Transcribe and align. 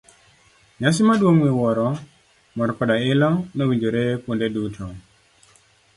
Nyasi 0.79 1.01
maduong' 1.07 1.41
miwuoro, 1.43 1.87
mor 2.55 2.69
koda 2.77 2.95
ilo 3.11 3.29
nowinjore 3.55 4.03
kuonde 4.23 4.47
duto. 4.55 4.85